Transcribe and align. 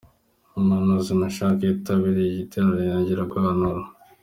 Umuhanuzi 0.57 1.11
Mechack 1.19 1.59
yitabiriye 1.65 2.27
icyo 2.33 2.39
giterane 2.41 2.81
yongera 2.89 3.23
guhanura. 3.31 3.81